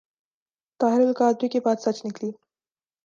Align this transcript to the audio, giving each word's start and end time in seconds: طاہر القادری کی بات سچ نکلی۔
طاہر 0.79 1.01
القادری 1.07 1.47
کی 1.53 1.59
بات 1.65 1.77
سچ 1.81 1.97
نکلی۔ 2.05 2.31